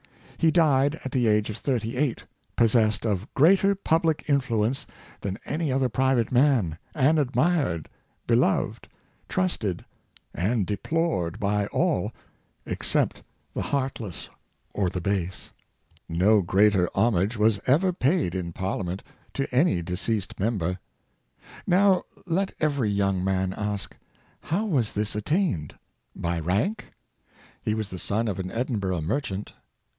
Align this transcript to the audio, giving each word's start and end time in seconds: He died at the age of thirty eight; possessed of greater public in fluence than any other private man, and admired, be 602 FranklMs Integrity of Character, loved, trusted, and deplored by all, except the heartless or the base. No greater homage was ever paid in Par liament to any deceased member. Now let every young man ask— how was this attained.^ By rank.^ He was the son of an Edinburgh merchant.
He 0.39 0.49
died 0.49 0.99
at 1.05 1.11
the 1.11 1.27
age 1.27 1.51
of 1.51 1.57
thirty 1.57 1.95
eight; 1.95 2.25
possessed 2.55 3.05
of 3.05 3.31
greater 3.35 3.75
public 3.75 4.23
in 4.27 4.41
fluence 4.41 4.87
than 5.19 5.37
any 5.45 5.71
other 5.71 5.89
private 5.89 6.31
man, 6.31 6.79
and 6.95 7.19
admired, 7.19 7.87
be 8.25 8.33
602 8.33 8.33
FranklMs 8.33 8.33
Integrity 8.33 8.33
of 8.33 8.39
Character, 8.47 8.61
loved, 8.63 9.27
trusted, 9.29 9.85
and 10.33 10.65
deplored 10.65 11.39
by 11.39 11.67
all, 11.67 12.11
except 12.65 13.21
the 13.53 13.61
heartless 13.61 14.29
or 14.73 14.89
the 14.89 14.99
base. 15.01 15.51
No 16.09 16.41
greater 16.41 16.89
homage 16.95 17.37
was 17.37 17.59
ever 17.67 17.93
paid 17.93 18.33
in 18.33 18.51
Par 18.53 18.77
liament 18.77 19.01
to 19.35 19.47
any 19.53 19.83
deceased 19.83 20.39
member. 20.39 20.79
Now 21.67 22.01
let 22.25 22.55
every 22.59 22.89
young 22.89 23.23
man 23.23 23.53
ask— 23.53 23.95
how 24.49 24.65
was 24.65 24.93
this 24.93 25.15
attained.^ 25.15 25.75
By 26.19 26.39
rank.^ 26.39 26.85
He 27.61 27.75
was 27.75 27.91
the 27.91 27.99
son 27.99 28.27
of 28.27 28.39
an 28.39 28.49
Edinburgh 28.49 29.01
merchant. 29.01 29.53